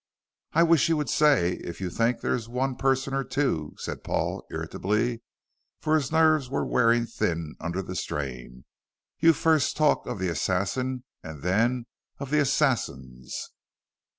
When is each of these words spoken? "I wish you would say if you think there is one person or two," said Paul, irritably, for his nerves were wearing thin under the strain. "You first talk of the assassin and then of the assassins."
"I 0.53 0.63
wish 0.63 0.89
you 0.89 0.97
would 0.97 1.11
say 1.11 1.57
if 1.63 1.79
you 1.79 1.91
think 1.91 2.21
there 2.21 2.33
is 2.33 2.49
one 2.49 2.75
person 2.75 3.13
or 3.13 3.23
two," 3.23 3.75
said 3.77 4.03
Paul, 4.03 4.43
irritably, 4.49 5.21
for 5.79 5.93
his 5.93 6.11
nerves 6.11 6.49
were 6.49 6.65
wearing 6.65 7.05
thin 7.05 7.53
under 7.59 7.83
the 7.83 7.95
strain. 7.95 8.65
"You 9.19 9.31
first 9.33 9.77
talk 9.77 10.07
of 10.07 10.17
the 10.17 10.29
assassin 10.29 11.03
and 11.21 11.43
then 11.43 11.85
of 12.17 12.31
the 12.31 12.39
assassins." 12.39 13.51